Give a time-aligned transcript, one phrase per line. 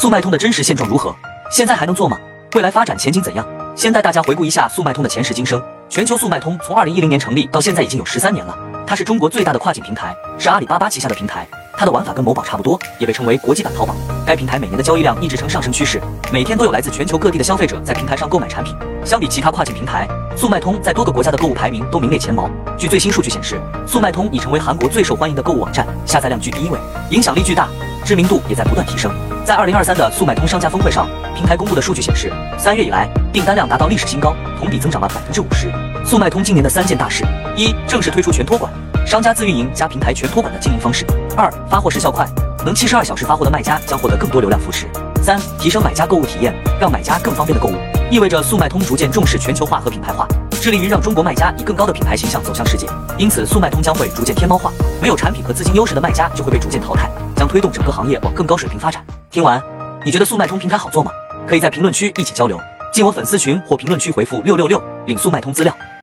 [0.00, 1.14] 速卖通的真实现状如何？
[1.50, 2.18] 现在还能做吗？
[2.54, 3.46] 未来发展前景怎样？
[3.76, 5.62] 先带大家回顾一下速卖通的前世今生。
[5.90, 11.46] 全球速卖通从二零一零年成立到现在已经有十三年了，它是中国最大的跨境平台，是阿里巴巴旗下的平台。
[11.74, 13.94] 它的玩法跟某宝差不多，也被称为国际版淘宝。
[14.26, 16.00] 该平台每年的交易量一直呈上升趋势，
[16.32, 18.74] 每天都有来自全球各地的消费者在平台上购买产品。
[19.04, 22.48] 相比其他跨境平台，速卖通在多个国家的购物排名都名列前茅。
[22.78, 26.78] 据最新数据显示，速卖通已成为韩国最受欢迎的购物网站，下载量居第一位，
[27.10, 27.68] 影响力巨大，
[28.10, 29.08] 知名度也在不断提升。
[29.44, 35.72] 在二零二三的速卖通商家峰会上，平台公布的数据显示，三月以来订单量达到历史新高，同比增长了百分之五十。
[36.04, 38.68] 速卖通今年的三件大事：一、正式推出全托管，
[39.06, 41.04] 商家自运营加平台全托管的经营方式；
[41.36, 42.26] 二、发货时效快。
[42.66, 44.88] 能七十二小时发货的卖家将获得更多流量扶持。
[45.22, 47.76] 三、提升买家购物体验，让买家更方便的购物，
[48.10, 50.26] 意味着速卖通逐渐重视全球化和品牌化，
[50.60, 52.88] 致力于让中国卖家以更高的品牌形象走向世界。
[53.16, 57.08] 因此，速卖通将会逐渐天猫化，没有产品和资金优势的卖家就会被逐渐淘汰，
[57.40, 59.02] 将推动整个行业往更高水平发展。
[59.30, 59.58] 听完，
[60.04, 61.10] 你觉得速卖通平台好做吗？
[61.48, 62.60] 可以在评论区一起交流，
[62.92, 65.74] 进我粉丝群或评论区回复六六六领速卖通资料。